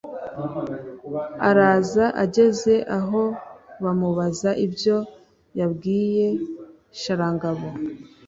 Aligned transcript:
araza, 1.49 2.05
ageze 2.23 2.73
aho 2.97 3.21
bamubaza 3.83 4.49
ibyo 4.65 4.97
yabwiye 5.59 6.27
sharangabo. 7.01 7.67